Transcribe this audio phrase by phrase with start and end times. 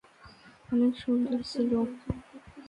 [0.69, 1.79] অনেক সুন্দর ছিলো।